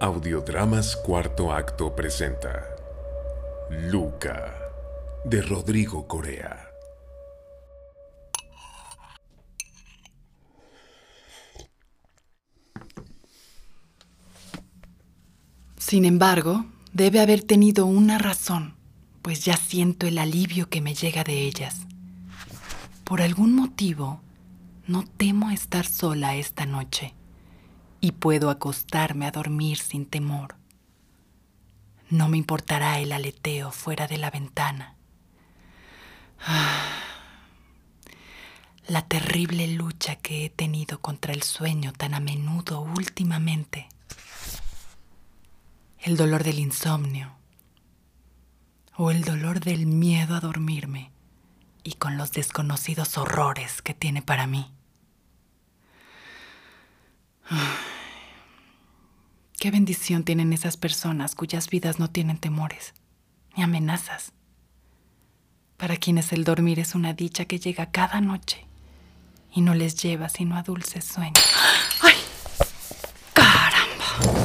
[0.00, 2.64] Audiodramas Cuarto Acto presenta
[3.68, 4.54] Luca
[5.24, 6.70] de Rodrigo Corea.
[15.76, 18.76] Sin embargo, debe haber tenido una razón,
[19.20, 21.74] pues ya siento el alivio que me llega de ellas.
[23.02, 24.20] Por algún motivo,
[24.86, 27.17] no temo estar sola esta noche
[28.00, 30.56] y puedo acostarme a dormir sin temor.
[32.10, 34.94] No me importará el aleteo fuera de la ventana.
[38.86, 43.88] La terrible lucha que he tenido contra el sueño tan a menudo últimamente.
[45.98, 47.32] El dolor del insomnio.
[48.96, 51.12] O el dolor del miedo a dormirme
[51.84, 54.72] y con los desconocidos horrores que tiene para mí.
[59.58, 62.94] Qué bendición tienen esas personas cuyas vidas no tienen temores
[63.56, 64.32] ni amenazas.
[65.76, 68.64] Para quienes el dormir es una dicha que llega cada noche
[69.52, 71.42] y no les lleva sino a dulces sueños.
[72.02, 72.14] ¡Ay!
[73.32, 74.38] ¡Caramba!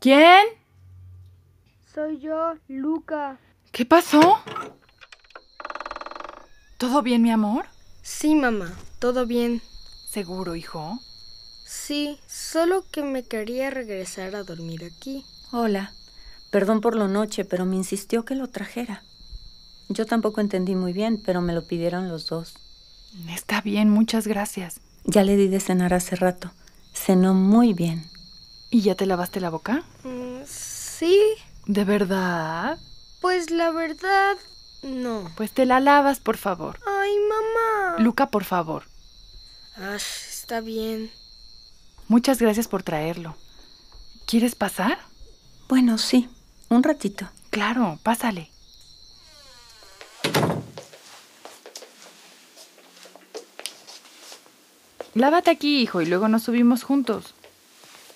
[0.00, 0.46] ¿Quién?
[1.92, 3.38] Soy yo, Luca.
[3.72, 4.38] ¿Qué pasó?
[6.78, 7.66] ¿Todo bien, mi amor?
[8.02, 9.60] Sí, mamá, todo bien.
[10.08, 11.00] ¿Seguro, hijo?
[11.66, 15.24] Sí, solo que me quería regresar a dormir aquí.
[15.50, 15.92] Hola.
[16.52, 19.02] Perdón por la noche, pero me insistió que lo trajera.
[19.88, 22.54] Yo tampoco entendí muy bien, pero me lo pidieron los dos.
[23.30, 24.80] Está bien, muchas gracias.
[25.04, 26.52] Ya le di de cenar hace rato.
[26.94, 28.04] Cenó muy bien.
[28.70, 29.82] ¿Y ya te lavaste la boca?
[30.04, 31.20] Mm, sí,
[31.66, 32.78] ¿De verdad?
[33.20, 34.36] pues la verdad,
[34.82, 35.30] no.
[35.36, 36.78] Pues te la lavas, por favor.
[36.86, 37.98] Ay, mamá.
[37.98, 38.84] Luca, por favor.
[39.76, 41.10] Ash, está bien.
[42.06, 43.34] Muchas gracias por traerlo.
[44.26, 44.98] ¿Quieres pasar?
[45.68, 46.28] Bueno, sí.
[46.68, 47.28] Un ratito.
[47.50, 48.50] Claro, pásale.
[55.14, 57.34] Lávate aquí, hijo, y luego nos subimos juntos.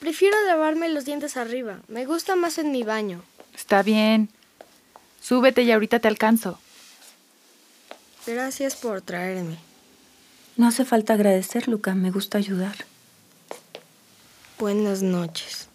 [0.03, 1.79] Prefiero lavarme los dientes arriba.
[1.87, 3.23] Me gusta más en mi baño.
[3.55, 4.31] Está bien.
[5.21, 6.59] Súbete y ahorita te alcanzo.
[8.27, 9.59] Gracias por traerme.
[10.57, 11.95] No hace falta agradecer, Luca.
[11.95, 12.75] Me gusta ayudar.
[14.59, 15.69] Buenas noches.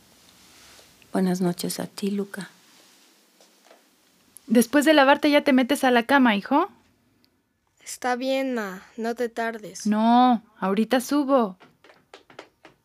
[1.13, 2.49] Buenas noches a ti, Luca.
[4.45, 6.67] Después de lavarte ya te metes a la cama, hijo.
[7.81, 8.83] Está bien, ma.
[8.97, 9.87] No te tardes.
[9.87, 11.55] No, ahorita subo.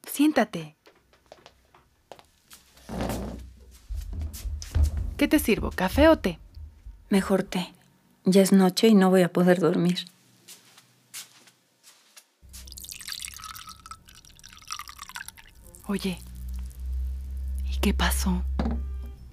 [0.07, 0.77] Siéntate.
[5.23, 5.71] ¿Qué te sirvo?
[5.71, 6.41] ¿Café o té?
[7.09, 7.73] Mejor té.
[8.25, 10.05] Ya es noche y no voy a poder dormir.
[15.87, 16.19] Oye,
[17.71, 18.43] ¿y qué pasó?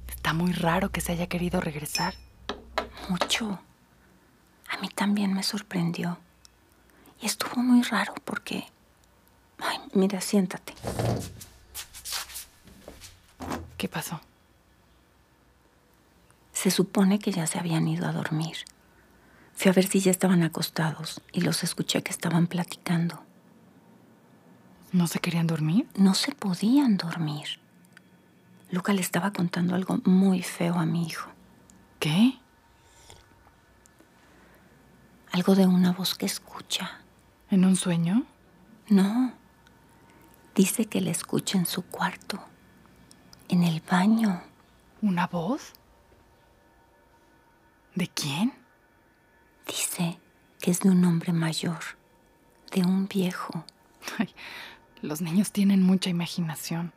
[0.07, 2.13] Está muy raro que se haya querido regresar.
[3.09, 3.59] Mucho.
[4.69, 6.19] A mí también me sorprendió.
[7.19, 8.67] Y estuvo muy raro porque...
[9.57, 10.75] Ay, mira, siéntate.
[13.75, 14.21] ¿Qué pasó?
[16.62, 18.58] Se supone que ya se habían ido a dormir.
[19.53, 23.24] Fui a ver si ya estaban acostados y los escuché que estaban platicando.
[24.92, 25.88] ¿No se querían dormir?
[25.96, 27.62] No se podían dormir.
[28.72, 31.30] Luca le estaba contando algo muy feo a mi hijo.
[31.98, 32.38] ¿Qué?
[35.31, 37.00] Algo de una voz que escucha.
[37.50, 38.25] ¿En un sueño?
[38.90, 39.31] No.
[40.56, 42.38] Dice que la escucha en su cuarto.
[43.48, 44.44] En el baño.
[45.02, 45.78] ¿Una voz?
[48.00, 48.54] ¿De quién?
[49.68, 50.18] Dice
[50.62, 51.80] que es de un hombre mayor.
[52.72, 53.66] De un viejo.
[54.18, 54.34] Ay,
[55.01, 56.94] los niños tienen mucha imaginación.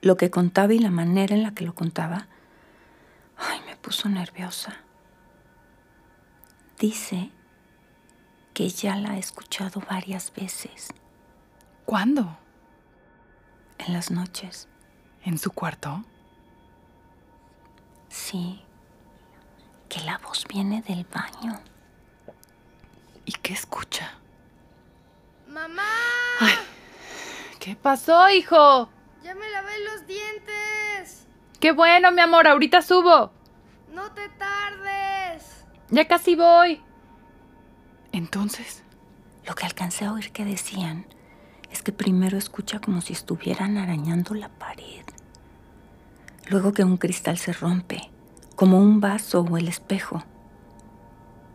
[0.00, 2.28] Lo que contaba y la manera en la que lo contaba.
[3.36, 4.78] Ay, me puso nerviosa.
[6.78, 7.30] Dice
[8.54, 10.88] que ya la ha escuchado varias veces.
[11.84, 12.38] ¿Cuándo?
[13.76, 14.66] En las noches.
[15.24, 16.06] ¿En su cuarto?
[18.08, 18.64] Sí.
[19.88, 21.58] Que la voz viene del baño.
[23.24, 24.12] ¿Y qué escucha?
[25.48, 25.82] ¡Mamá!
[26.40, 26.54] Ay,
[27.58, 28.90] ¿qué pasó, hijo?
[29.22, 31.26] ¡Ya me lavé los dientes!
[31.60, 33.32] Qué bueno, mi amor, ahorita subo.
[33.92, 35.64] No te tardes.
[35.90, 36.82] Ya casi voy.
[38.12, 38.82] Entonces,
[39.46, 41.06] Lo que alcancé a oír que decían
[41.72, 45.04] es que primero escucha como si estuvieran arañando la pared.
[46.50, 48.10] Luego que un cristal se rompe,
[48.58, 50.24] como un vaso o el espejo.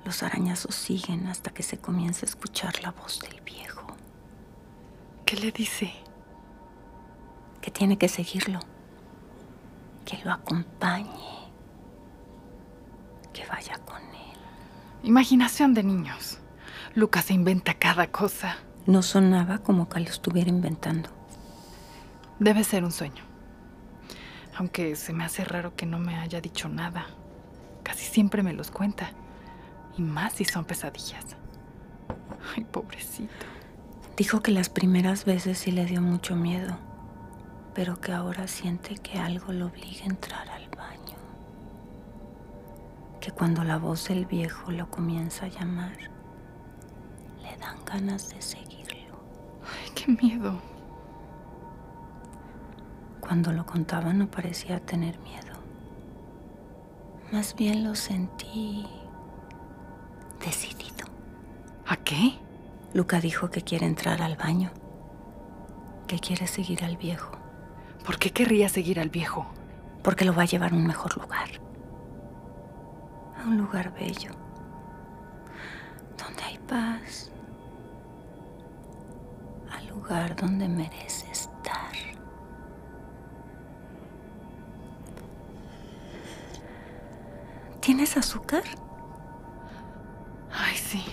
[0.05, 3.88] Los arañazos siguen hasta que se comienza a escuchar la voz del viejo,
[5.25, 5.91] ¿qué le dice?
[7.59, 8.59] que tiene que seguirlo,
[10.05, 11.50] que lo acompañe,
[13.33, 14.38] que vaya con él.
[15.03, 16.39] Imaginación de niños.
[16.94, 18.57] Lucas se inventa cada cosa.
[18.85, 21.09] No sonaba como que lo estuviera inventando.
[22.39, 23.32] Debe ser un sueño.
[24.57, 27.07] Aunque se me hace raro que no me haya dicho nada.
[27.83, 29.11] Casi siempre me los cuenta.
[29.97, 31.25] Y más si son pesadillas.
[32.55, 33.45] Ay, pobrecito.
[34.15, 36.77] Dijo que las primeras veces sí le dio mucho miedo,
[37.73, 41.17] pero que ahora siente que algo lo obliga a entrar al baño.
[43.19, 45.97] Que cuando la voz del viejo lo comienza a llamar,
[47.41, 49.19] le dan ganas de seguirlo.
[49.63, 50.61] Ay, qué miedo.
[53.25, 55.54] Cuando lo contaba no parecía tener miedo.
[57.31, 58.86] Más bien lo sentí
[60.44, 61.08] decidido.
[61.88, 62.34] ¿A qué?
[62.94, 64.72] Luca dijo que quiere entrar al baño,
[66.06, 67.38] que quiere seguir al viejo,
[68.06, 69.48] ¿Por qué querría seguir al viejo?
[70.04, 71.48] porque lo va a llevar a un mejor lugar.
[73.42, 74.31] A un lugar bello,
[76.18, 77.31] donde hay paz.
[79.72, 81.32] Al lugar donde merece
[88.13, 88.63] ¿Tienes azúcar?
[90.54, 91.04] Ay, sí.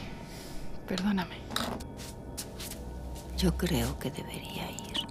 [0.86, 1.36] Perdóname.
[3.38, 5.06] Yo creo que debería ir,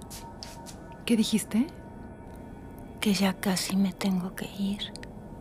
[1.04, 1.66] ¿Qué dijiste?
[3.00, 4.92] que ya casi me tengo que ir.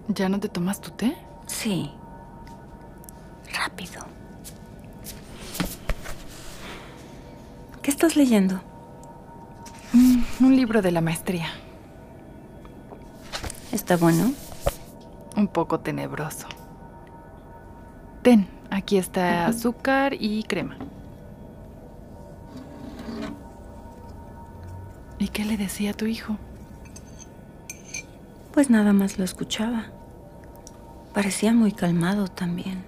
[0.07, 1.15] ¿Ya no te tomas tu té?
[1.45, 1.91] Sí.
[3.53, 4.01] Rápido.
[7.83, 8.59] ¿Qué estás leyendo?
[9.93, 11.49] Mm, un libro de la maestría.
[13.71, 14.31] ¿Está bueno?
[15.39, 16.49] Un poco tenebroso.
[18.23, 20.75] Ten, aquí está azúcar y crema.
[25.17, 26.35] ¿Y qué le decía a tu hijo?
[28.51, 29.85] Pues nada más lo escuchaba.
[31.13, 32.83] Parecía muy calmado también.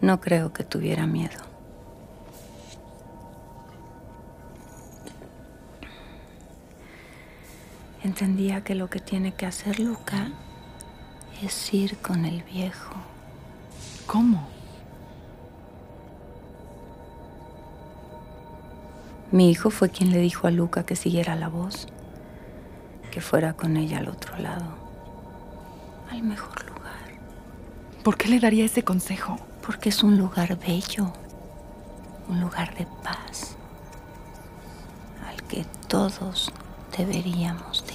[0.00, 1.45] No creo que tuviera miedo.
[8.18, 10.30] Entendía que lo que tiene que hacer Luca
[11.42, 12.94] es ir con el viejo.
[14.06, 14.48] ¿Cómo?
[19.30, 21.88] Mi hijo fue quien le dijo a Luca que siguiera la voz,
[23.10, 24.64] que fuera con ella al otro lado,
[26.10, 27.20] al mejor lugar,
[28.02, 29.38] ¿Por qué le daría ese consejo?
[29.60, 31.12] porque es un lugar bello,
[32.30, 33.56] un lugar de paz,
[35.28, 36.50] al que todos
[36.96, 37.85] deberíamos.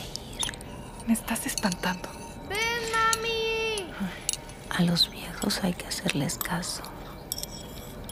[1.11, 2.07] Me estás espantando.
[2.47, 2.57] ¡Ven,
[2.93, 3.85] mami!
[4.69, 6.83] A los viejos hay que hacerles caso,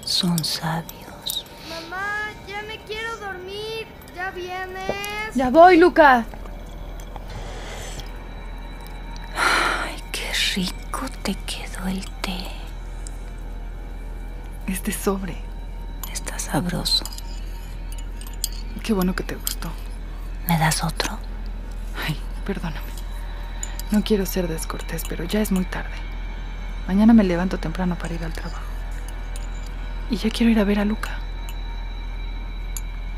[0.04, 1.46] son sabios.
[1.70, 3.88] Mamá, ya me quiero dormir.
[4.14, 5.34] ¿Ya vienes?
[5.34, 6.26] Ya voy, Luca.
[9.38, 12.48] Ay, qué rico te quedó el té,
[14.68, 15.38] Este sobre.
[16.12, 17.06] está sabroso.
[18.84, 19.72] Qué bueno que te gustó.
[20.50, 21.18] ¿Me das otro?
[22.06, 22.89] Ay, perdóname.
[23.92, 25.96] No quiero ser descortés, pero ya es muy tarde.
[26.88, 28.62] Mañana me levanto temprano para ir al trabajo.
[30.12, 31.12] Y ya quiero ir a ver a Luca.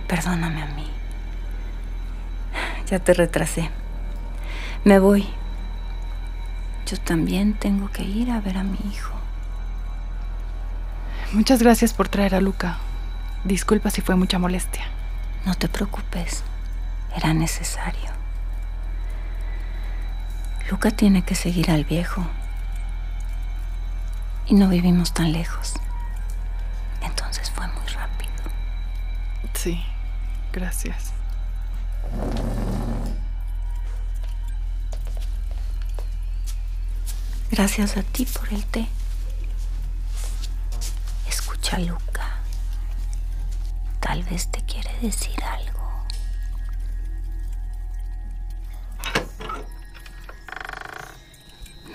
[0.07, 0.89] Perdóname a mí.
[2.87, 3.69] Ya te retrasé.
[4.83, 5.27] Me voy.
[6.85, 9.13] Yo también tengo que ir a ver a mi hijo.
[11.31, 12.77] Muchas gracias por traer a Luca.
[13.45, 14.83] Disculpa si fue mucha molestia.
[15.45, 16.43] No te preocupes.
[17.15, 18.20] Era necesario.
[20.71, 22.25] Luca tiene que seguir al viejo.
[24.47, 25.73] Y no vivimos tan lejos.
[27.01, 28.31] Entonces fue muy rápido.
[29.53, 29.83] Sí,
[30.53, 31.11] gracias.
[37.51, 38.87] Gracias a ti por el té.
[41.27, 42.39] Escucha, Luca.
[43.99, 45.60] Tal vez te quiere decir algo.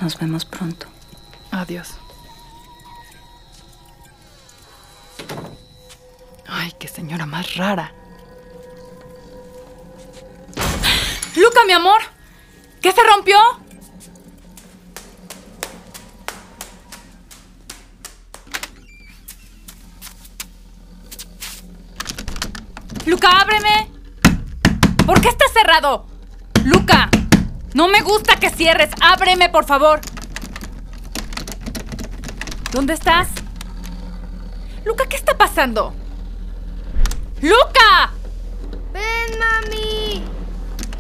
[0.01, 0.87] Nos vemos pronto.
[1.51, 1.95] Adiós.
[6.47, 7.93] Ay, qué señora más rara.
[11.35, 12.01] Luca, mi amor.
[12.81, 13.37] ¿Qué se rompió?
[23.07, 23.91] Luca, ábreme.
[25.05, 26.07] ¿Por qué está cerrado?
[26.65, 27.11] Luca
[27.77, 28.89] no me gusta que cierres.
[29.03, 30.01] Ábreme, por favor.
[32.73, 33.29] ¿Dónde estás?
[34.87, 35.93] Luca, ¿qué está pasando?
[37.43, 38.15] ¡Luca!
[38.95, 40.25] ¡Ven, mami!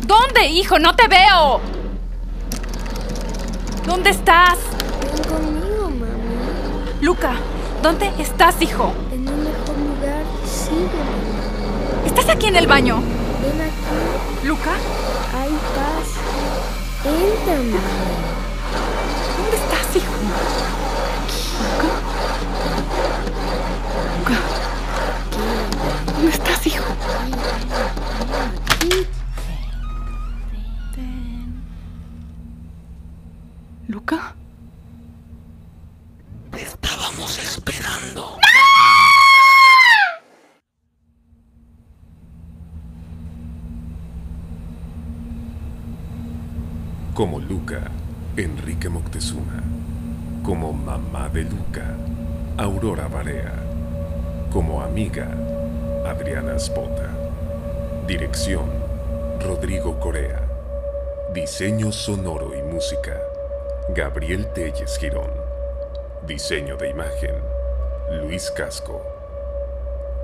[0.02, 0.78] ¿Dónde, hijo?
[0.78, 1.62] No te veo.
[3.87, 4.59] ¿Dónde estás?
[5.00, 7.00] Ven conmigo, mami.
[7.00, 7.33] Luca,
[7.83, 8.92] ¿dónde estás, hijo?
[9.12, 12.04] En un mejor lugar, sígueme.
[12.04, 13.00] ¿Estás aquí en el baño?
[13.40, 14.73] Ven aquí, ¿Luca?
[15.35, 15.95] hay paz.
[17.06, 17.30] ¿Dónde
[19.54, 20.12] estás, hijo?
[24.18, 24.38] Luca.
[26.16, 26.95] ¿Dónde estás, hijo?
[47.16, 47.80] Como Luca,
[48.37, 49.62] Enrique Moctezuma.
[50.44, 51.96] Como mamá de Luca,
[52.58, 53.54] Aurora Barea.
[54.52, 55.26] Como amiga,
[56.04, 57.08] Adriana Spota.
[58.06, 58.68] Dirección,
[59.40, 60.42] Rodrigo Corea.
[61.32, 63.18] Diseño sonoro y música,
[63.94, 65.30] Gabriel Telles Girón.
[66.26, 67.37] Diseño de imagen,
[68.25, 69.02] Luis Casco.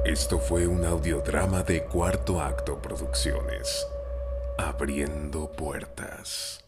[0.04, 3.88] Esto fue un audiodrama de Cuarto Acto Producciones.
[4.58, 6.61] Abriendo puertas.